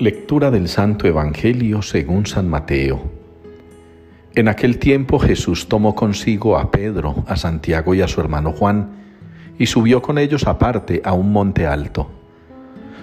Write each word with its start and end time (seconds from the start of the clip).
Lectura 0.00 0.52
del 0.52 0.68
Santo 0.68 1.08
Evangelio 1.08 1.82
según 1.82 2.24
San 2.24 2.48
Mateo. 2.48 3.10
En 4.36 4.46
aquel 4.46 4.78
tiempo 4.78 5.18
Jesús 5.18 5.66
tomó 5.66 5.96
consigo 5.96 6.56
a 6.56 6.70
Pedro, 6.70 7.24
a 7.26 7.34
Santiago 7.34 7.96
y 7.96 8.02
a 8.02 8.06
su 8.06 8.20
hermano 8.20 8.52
Juan, 8.52 8.90
y 9.58 9.66
subió 9.66 10.00
con 10.00 10.18
ellos 10.18 10.46
aparte 10.46 11.02
a 11.04 11.14
un 11.14 11.32
monte 11.32 11.66
alto. 11.66 12.08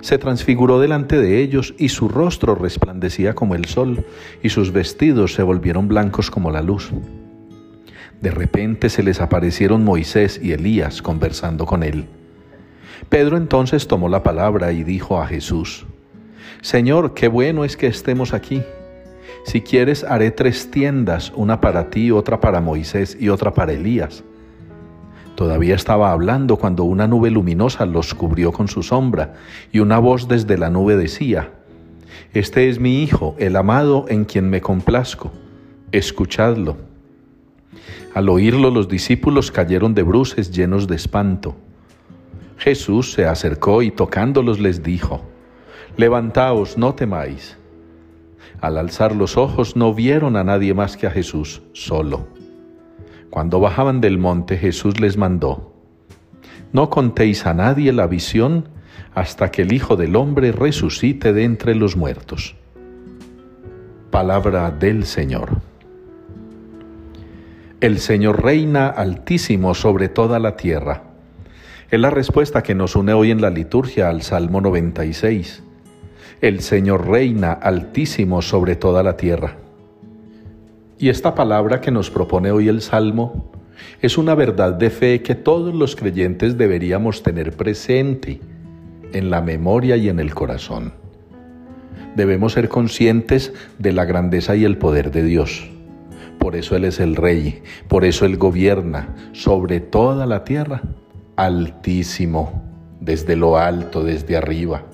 Se 0.00 0.18
transfiguró 0.18 0.80
delante 0.80 1.20
de 1.20 1.40
ellos 1.40 1.76
y 1.78 1.90
su 1.90 2.08
rostro 2.08 2.56
resplandecía 2.56 3.36
como 3.36 3.54
el 3.54 3.66
sol, 3.66 4.04
y 4.42 4.48
sus 4.48 4.72
vestidos 4.72 5.34
se 5.34 5.44
volvieron 5.44 5.86
blancos 5.86 6.28
como 6.28 6.50
la 6.50 6.60
luz. 6.60 6.90
De 8.20 8.32
repente 8.32 8.88
se 8.88 9.04
les 9.04 9.20
aparecieron 9.20 9.84
Moisés 9.84 10.40
y 10.42 10.50
Elías 10.50 11.02
conversando 11.02 11.66
con 11.66 11.84
él. 11.84 12.06
Pedro 13.08 13.36
entonces 13.36 13.86
tomó 13.86 14.08
la 14.08 14.24
palabra 14.24 14.72
y 14.72 14.82
dijo 14.82 15.22
a 15.22 15.28
Jesús, 15.28 15.86
Señor, 16.62 17.14
qué 17.14 17.28
bueno 17.28 17.64
es 17.64 17.76
que 17.76 17.86
estemos 17.86 18.34
aquí. 18.34 18.62
Si 19.44 19.62
quieres, 19.62 20.04
haré 20.04 20.30
tres 20.30 20.70
tiendas, 20.70 21.32
una 21.34 21.60
para 21.60 21.90
ti, 21.90 22.10
otra 22.10 22.40
para 22.40 22.60
Moisés 22.60 23.16
y 23.18 23.28
otra 23.28 23.54
para 23.54 23.72
Elías. 23.72 24.22
Todavía 25.34 25.74
estaba 25.74 26.12
hablando 26.12 26.56
cuando 26.56 26.84
una 26.84 27.06
nube 27.06 27.30
luminosa 27.30 27.86
los 27.86 28.12
cubrió 28.12 28.52
con 28.52 28.68
su 28.68 28.82
sombra, 28.82 29.34
y 29.72 29.78
una 29.78 29.98
voz 29.98 30.28
desde 30.28 30.58
la 30.58 30.68
nube 30.68 30.96
decía, 30.96 31.50
Este 32.34 32.68
es 32.68 32.78
mi 32.78 33.02
Hijo, 33.02 33.34
el 33.38 33.56
amado 33.56 34.04
en 34.08 34.26
quien 34.26 34.50
me 34.50 34.60
complazco, 34.60 35.32
escuchadlo. 35.92 36.76
Al 38.12 38.28
oírlo 38.28 38.70
los 38.70 38.88
discípulos 38.88 39.50
cayeron 39.50 39.94
de 39.94 40.02
bruces 40.02 40.50
llenos 40.50 40.86
de 40.88 40.96
espanto. 40.96 41.56
Jesús 42.58 43.12
se 43.12 43.24
acercó 43.24 43.80
y 43.80 43.90
tocándolos 43.90 44.60
les 44.60 44.82
dijo, 44.82 45.22
Levantaos, 46.00 46.78
no 46.78 46.94
temáis. 46.94 47.58
Al 48.62 48.78
alzar 48.78 49.14
los 49.14 49.36
ojos 49.36 49.76
no 49.76 49.92
vieron 49.92 50.34
a 50.36 50.42
nadie 50.42 50.72
más 50.72 50.96
que 50.96 51.06
a 51.06 51.10
Jesús 51.10 51.60
solo. 51.74 52.26
Cuando 53.28 53.60
bajaban 53.60 54.00
del 54.00 54.16
monte 54.16 54.56
Jesús 54.56 54.98
les 54.98 55.18
mandó, 55.18 55.74
No 56.72 56.88
contéis 56.88 57.44
a 57.44 57.52
nadie 57.52 57.92
la 57.92 58.06
visión 58.06 58.70
hasta 59.14 59.50
que 59.50 59.60
el 59.60 59.74
Hijo 59.74 59.96
del 59.96 60.16
Hombre 60.16 60.52
resucite 60.52 61.34
de 61.34 61.44
entre 61.44 61.74
los 61.74 61.98
muertos. 61.98 62.56
Palabra 64.10 64.70
del 64.70 65.04
Señor. 65.04 65.60
El 67.82 67.98
Señor 67.98 68.42
reina 68.42 68.88
altísimo 68.88 69.74
sobre 69.74 70.08
toda 70.08 70.38
la 70.38 70.56
tierra. 70.56 71.02
Es 71.90 72.00
la 72.00 72.08
respuesta 72.08 72.62
que 72.62 72.74
nos 72.74 72.96
une 72.96 73.12
hoy 73.12 73.30
en 73.30 73.42
la 73.42 73.50
liturgia 73.50 74.08
al 74.08 74.22
Salmo 74.22 74.62
96. 74.62 75.64
El 76.40 76.60
Señor 76.60 77.08
reina 77.08 77.52
altísimo 77.52 78.42
sobre 78.42 78.76
toda 78.76 79.02
la 79.02 79.16
tierra. 79.16 79.56
Y 80.98 81.08
esta 81.08 81.34
palabra 81.34 81.80
que 81.80 81.90
nos 81.90 82.10
propone 82.10 82.50
hoy 82.50 82.68
el 82.68 82.82
Salmo 82.82 83.50
es 84.02 84.18
una 84.18 84.34
verdad 84.34 84.74
de 84.74 84.90
fe 84.90 85.22
que 85.22 85.34
todos 85.34 85.74
los 85.74 85.96
creyentes 85.96 86.58
deberíamos 86.58 87.22
tener 87.22 87.56
presente 87.56 88.40
en 89.12 89.30
la 89.30 89.40
memoria 89.40 89.96
y 89.96 90.08
en 90.08 90.20
el 90.20 90.34
corazón. 90.34 90.92
Debemos 92.16 92.52
ser 92.52 92.68
conscientes 92.68 93.52
de 93.78 93.92
la 93.92 94.04
grandeza 94.04 94.56
y 94.56 94.64
el 94.64 94.78
poder 94.78 95.10
de 95.10 95.22
Dios. 95.22 95.70
Por 96.38 96.56
eso 96.56 96.76
Él 96.76 96.84
es 96.84 97.00
el 97.00 97.16
Rey, 97.16 97.62
por 97.88 98.04
eso 98.04 98.24
Él 98.24 98.36
gobierna 98.36 99.14
sobre 99.32 99.80
toda 99.80 100.26
la 100.26 100.44
tierra, 100.44 100.82
altísimo, 101.36 102.62
desde 103.00 103.36
lo 103.36 103.58
alto, 103.58 104.04
desde 104.04 104.36
arriba. 104.36 104.84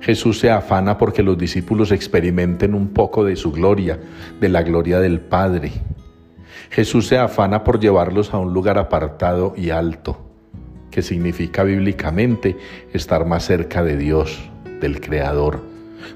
Jesús 0.00 0.38
se 0.38 0.50
afana 0.50 0.98
porque 0.98 1.22
los 1.22 1.36
discípulos 1.36 1.92
experimenten 1.92 2.74
un 2.74 2.88
poco 2.88 3.24
de 3.24 3.36
su 3.36 3.52
gloria, 3.52 3.98
de 4.40 4.48
la 4.48 4.62
gloria 4.62 5.00
del 5.00 5.20
Padre. 5.20 5.72
Jesús 6.70 7.06
se 7.06 7.18
afana 7.18 7.64
por 7.64 7.80
llevarlos 7.80 8.32
a 8.34 8.38
un 8.38 8.52
lugar 8.52 8.78
apartado 8.78 9.54
y 9.56 9.70
alto, 9.70 10.18
que 10.90 11.02
significa 11.02 11.64
bíblicamente 11.64 12.56
estar 12.92 13.26
más 13.26 13.44
cerca 13.44 13.82
de 13.82 13.96
Dios, 13.96 14.38
del 14.80 15.00
Creador. 15.00 15.60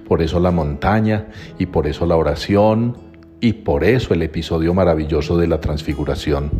Por 0.06 0.22
eso 0.22 0.40
la 0.40 0.50
montaña 0.50 1.26
y 1.58 1.66
por 1.66 1.86
eso 1.86 2.06
la 2.06 2.16
oración 2.16 2.96
y 3.40 3.54
por 3.54 3.82
eso 3.84 4.14
el 4.14 4.22
episodio 4.22 4.72
maravilloso 4.74 5.36
de 5.36 5.48
la 5.48 5.60
transfiguración. 5.60 6.50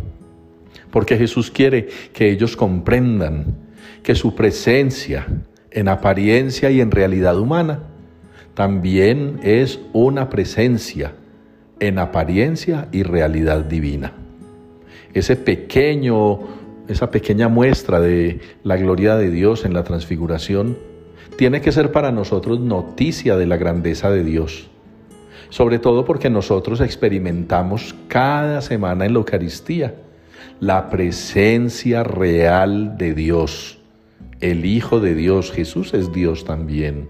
Porque 0.91 1.17
Jesús 1.17 1.49
quiere 1.49 1.87
que 2.13 2.29
ellos 2.29 2.57
comprendan 2.57 3.55
que 4.03 4.15
su 4.15 4.35
presencia, 4.35 5.25
en 5.73 5.87
apariencia 5.87 6.69
y 6.71 6.81
en 6.81 6.91
realidad 6.91 7.37
humana, 7.37 7.79
también 8.53 9.39
es 9.43 9.79
una 9.93 10.29
presencia 10.29 11.13
en 11.79 11.99
apariencia 11.99 12.87
y 12.91 13.03
realidad 13.03 13.65
divina. 13.65 14.13
Ese 15.13 15.35
pequeño, 15.35 16.39
esa 16.87 17.11
pequeña 17.11 17.47
muestra 17.47 17.99
de 17.99 18.39
la 18.63 18.77
gloria 18.77 19.15
de 19.15 19.31
Dios 19.31 19.65
en 19.65 19.73
la 19.73 19.83
transfiguración 19.83 20.77
tiene 21.37 21.61
que 21.61 21.71
ser 21.71 21.91
para 21.91 22.11
nosotros 22.11 22.59
noticia 22.59 23.37
de 23.37 23.47
la 23.47 23.57
grandeza 23.57 24.11
de 24.11 24.23
Dios. 24.23 24.69
Sobre 25.49 25.79
todo 25.79 26.05
porque 26.05 26.29
nosotros 26.29 26.79
experimentamos 26.81 27.95
cada 28.07 28.61
semana 28.61 29.05
en 29.05 29.13
la 29.13 29.19
Eucaristía 29.19 29.95
la 30.59 30.89
presencia 30.89 32.03
real 32.03 32.97
de 32.97 33.13
Dios 33.13 33.82
el 34.43 34.65
Hijo 34.65 34.99
de 34.99 35.15
Dios, 35.15 35.51
Jesús 35.51 35.93
es 35.93 36.11
Dios 36.11 36.43
también. 36.43 37.07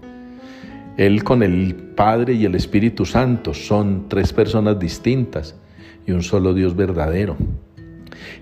Él 0.96 1.24
con 1.24 1.42
el 1.42 1.74
Padre 1.74 2.34
y 2.34 2.44
el 2.44 2.54
Espíritu 2.54 3.04
Santo 3.04 3.54
son 3.54 4.08
tres 4.08 4.32
personas 4.32 4.78
distintas 4.78 5.56
y 6.06 6.12
un 6.12 6.22
solo 6.22 6.54
Dios 6.54 6.76
verdadero. 6.76 7.36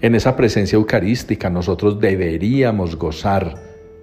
En 0.03 0.15
esa 0.15 0.37
presencia 0.37 0.77
eucarística 0.77 1.49
nosotros 1.49 2.01
deberíamos 2.01 2.97
gozar, 2.97 3.55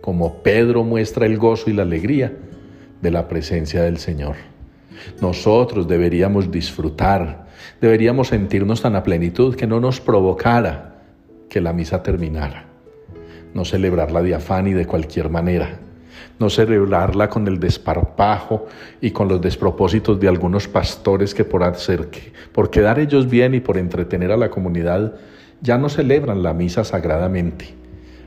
como 0.02 0.42
Pedro 0.42 0.84
muestra 0.84 1.28
el 1.28 1.38
gozo 1.38 1.70
y 1.70 1.74
la 1.74 1.84
alegría 1.84 2.36
de 3.02 3.12
la 3.12 3.28
presencia 3.28 3.84
del 3.84 4.00
Señor. 4.00 4.38
Nosotros 5.22 5.88
deberíamos 5.88 6.50
disfrutar, 6.50 7.48
deberíamos 7.80 8.30
sentirnos 8.30 8.82
tan 8.82 8.96
a 8.96 9.04
plenitud 9.04 9.56
que 9.56 9.68
no 9.68 9.80
nos 9.80 10.02
provocara 10.02 10.96
que 11.48 11.62
la 11.62 11.74
misa 11.74 12.02
terminara 12.02 12.70
no 13.54 13.66
celebrarla 13.66 14.22
de 14.22 14.36
afán 14.36 14.68
y 14.68 14.74
de 14.74 14.86
cualquier 14.86 15.30
manera, 15.30 15.80
no 16.40 16.50
celebrarla 16.50 17.30
con 17.30 17.48
el 17.48 17.60
desparpajo 17.60 18.68
y 19.02 19.12
con 19.12 19.28
los 19.28 19.42
despropósitos 19.42 20.20
de 20.20 20.28
algunos 20.28 20.68
pastores 20.68 21.34
que 21.34 21.44
por 21.44 21.64
hacer 21.64 22.10
por 22.54 22.70
quedar 22.70 23.00
ellos 23.00 23.30
bien 23.30 23.54
y 23.54 23.60
por 23.60 23.78
entretener 23.78 24.32
a 24.32 24.38
la 24.38 24.50
comunidad 24.50 25.14
ya 25.62 25.78
no 25.78 25.90
celebran 25.90 26.42
la 26.42 26.54
misa 26.54 26.84
sagradamente. 26.84 27.74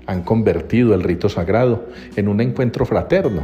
Han 0.07 0.23
convertido 0.23 0.95
el 0.95 1.03
rito 1.03 1.29
sagrado 1.29 1.87
en 2.17 2.29
un 2.29 2.41
encuentro 2.41 2.85
fraterno, 2.85 3.43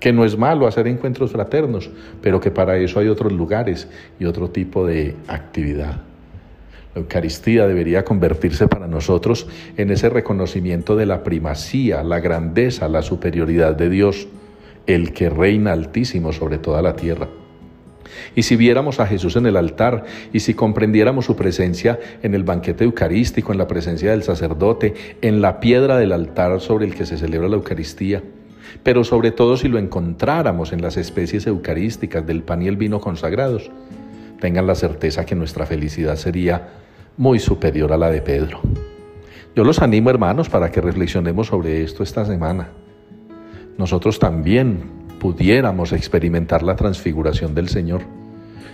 que 0.00 0.12
no 0.12 0.24
es 0.24 0.38
malo 0.38 0.66
hacer 0.66 0.86
encuentros 0.86 1.32
fraternos, 1.32 1.90
pero 2.22 2.40
que 2.40 2.50
para 2.50 2.76
eso 2.78 3.00
hay 3.00 3.08
otros 3.08 3.32
lugares 3.32 3.88
y 4.18 4.24
otro 4.24 4.50
tipo 4.50 4.86
de 4.86 5.16
actividad. 5.26 6.00
La 6.96 7.02
Eucaristía 7.02 7.66
debería 7.66 8.06
convertirse 8.06 8.68
para 8.68 8.86
nosotros 8.88 9.46
en 9.76 9.90
ese 9.90 10.08
reconocimiento 10.08 10.96
de 10.96 11.04
la 11.04 11.22
primacía, 11.24 12.02
la 12.02 12.20
grandeza, 12.20 12.88
la 12.88 13.02
superioridad 13.02 13.76
de 13.76 13.90
Dios, 13.90 14.28
el 14.86 15.12
que 15.12 15.28
reina 15.28 15.72
altísimo 15.72 16.32
sobre 16.32 16.56
toda 16.56 16.80
la 16.80 16.96
tierra. 16.96 17.28
Y 18.34 18.44
si 18.44 18.56
viéramos 18.56 18.98
a 18.98 19.06
Jesús 19.06 19.36
en 19.36 19.44
el 19.44 19.58
altar 19.58 20.06
y 20.32 20.40
si 20.40 20.54
comprendiéramos 20.54 21.26
su 21.26 21.36
presencia 21.36 22.00
en 22.22 22.34
el 22.34 22.44
banquete 22.44 22.84
eucarístico, 22.84 23.52
en 23.52 23.58
la 23.58 23.68
presencia 23.68 24.12
del 24.12 24.22
sacerdote, 24.22 24.94
en 25.20 25.42
la 25.42 25.60
piedra 25.60 25.98
del 25.98 26.12
altar 26.12 26.62
sobre 26.62 26.86
el 26.86 26.94
que 26.94 27.04
se 27.04 27.18
celebra 27.18 27.48
la 27.48 27.56
Eucaristía, 27.56 28.22
pero 28.82 29.04
sobre 29.04 29.32
todo 29.32 29.58
si 29.58 29.68
lo 29.68 29.78
encontráramos 29.78 30.72
en 30.72 30.80
las 30.80 30.96
especies 30.96 31.46
eucarísticas 31.46 32.26
del 32.26 32.42
pan 32.42 32.62
y 32.62 32.68
el 32.68 32.78
vino 32.78 33.00
consagrados, 33.02 33.70
tengan 34.40 34.66
la 34.66 34.74
certeza 34.74 35.24
que 35.24 35.34
nuestra 35.34 35.66
felicidad 35.66 36.16
sería 36.16 36.68
muy 37.16 37.38
superior 37.38 37.92
a 37.92 37.96
la 37.96 38.10
de 38.10 38.22
Pedro. 38.22 38.60
Yo 39.54 39.64
los 39.64 39.80
animo, 39.80 40.10
hermanos, 40.10 40.48
para 40.48 40.70
que 40.70 40.80
reflexionemos 40.80 41.46
sobre 41.46 41.82
esto 41.82 42.02
esta 42.02 42.24
semana. 42.26 42.68
Nosotros 43.78 44.18
también 44.18 44.80
pudiéramos 45.18 45.92
experimentar 45.92 46.62
la 46.62 46.76
transfiguración 46.76 47.54
del 47.54 47.68
Señor. 47.68 48.02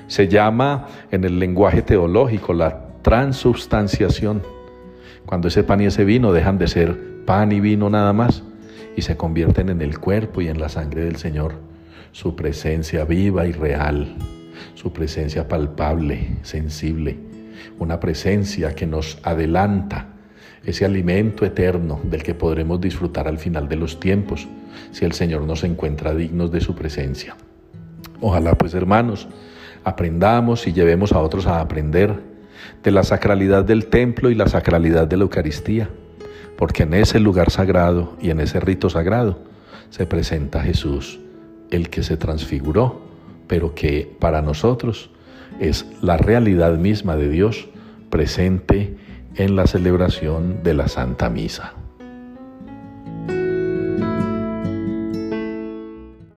Se 0.08 0.28
llama 0.28 0.88
en 1.10 1.24
el 1.24 1.38
lenguaje 1.38 1.82
teológico 1.82 2.52
la 2.52 2.88
transubstanciación, 3.02 4.42
cuando 5.24 5.48
ese 5.48 5.62
pan 5.62 5.80
y 5.80 5.86
ese 5.86 6.04
vino 6.04 6.32
dejan 6.32 6.58
de 6.58 6.66
ser 6.66 7.24
pan 7.24 7.52
y 7.52 7.60
vino 7.60 7.88
nada 7.88 8.12
más 8.12 8.42
y 8.96 9.02
se 9.02 9.16
convierten 9.16 9.68
en 9.68 9.80
el 9.80 9.98
cuerpo 9.98 10.40
y 10.40 10.48
en 10.48 10.60
la 10.60 10.68
sangre 10.68 11.04
del 11.04 11.16
Señor, 11.16 11.54
su 12.10 12.34
presencia 12.34 13.04
viva 13.04 13.46
y 13.46 13.52
real, 13.52 14.16
su 14.74 14.92
presencia 14.92 15.48
palpable, 15.48 16.36
sensible 16.42 17.32
una 17.78 18.00
presencia 18.00 18.74
que 18.74 18.86
nos 18.86 19.18
adelanta 19.22 20.06
ese 20.64 20.84
alimento 20.84 21.44
eterno 21.44 22.00
del 22.04 22.22
que 22.22 22.34
podremos 22.34 22.80
disfrutar 22.80 23.26
al 23.26 23.38
final 23.38 23.68
de 23.68 23.76
los 23.76 23.98
tiempos, 23.98 24.46
si 24.92 25.04
el 25.04 25.12
Señor 25.12 25.42
nos 25.42 25.64
encuentra 25.64 26.14
dignos 26.14 26.52
de 26.52 26.60
su 26.60 26.74
presencia. 26.74 27.36
Ojalá 28.20 28.54
pues 28.54 28.74
hermanos, 28.74 29.28
aprendamos 29.82 30.66
y 30.68 30.72
llevemos 30.72 31.12
a 31.12 31.18
otros 31.18 31.46
a 31.46 31.60
aprender 31.60 32.20
de 32.84 32.90
la 32.92 33.02
sacralidad 33.02 33.64
del 33.64 33.86
templo 33.86 34.30
y 34.30 34.36
la 34.36 34.46
sacralidad 34.46 35.08
de 35.08 35.16
la 35.16 35.24
Eucaristía, 35.24 35.90
porque 36.56 36.84
en 36.84 36.94
ese 36.94 37.18
lugar 37.18 37.50
sagrado 37.50 38.16
y 38.20 38.30
en 38.30 38.38
ese 38.38 38.60
rito 38.60 38.88
sagrado 38.88 39.40
se 39.90 40.06
presenta 40.06 40.62
Jesús, 40.62 41.18
el 41.72 41.90
que 41.90 42.04
se 42.04 42.16
transfiguró, 42.16 43.11
pero 43.52 43.74
que 43.74 44.10
para 44.18 44.40
nosotros 44.40 45.10
es 45.60 45.84
la 46.00 46.16
realidad 46.16 46.78
misma 46.78 47.16
de 47.16 47.28
Dios 47.28 47.68
presente 48.08 48.96
en 49.34 49.56
la 49.56 49.66
celebración 49.66 50.62
de 50.62 50.72
la 50.72 50.88
Santa 50.88 51.28
Misa. 51.28 51.74